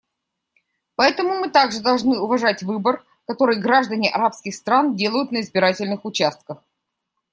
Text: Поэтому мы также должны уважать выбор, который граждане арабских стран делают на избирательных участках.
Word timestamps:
Поэтому 0.95 1.35
мы 1.37 1.51
также 1.51 1.79
должны 1.79 2.17
уважать 2.17 2.63
выбор, 2.63 3.05
который 3.27 3.59
граждане 3.59 4.09
арабских 4.09 4.55
стран 4.55 4.95
делают 4.95 5.31
на 5.31 5.41
избирательных 5.41 6.05
участках. 6.05 6.57